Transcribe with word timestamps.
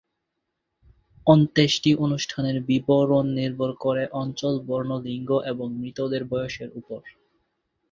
অন্ত্যেষ্টি 1.27 1.91
অনুষ্ঠানের 1.97 2.57
বিবরণ 2.61 3.25
নির্ভর 3.37 3.71
করে 3.79 4.03
অঞ্চল, 4.21 4.53
বর্ণ, 4.67 4.91
লিঙ্গ 5.05 5.29
এবং 5.45 5.67
মৃতদের 5.75 6.23
বয়সের 6.25 6.69
উপর। 6.75 7.01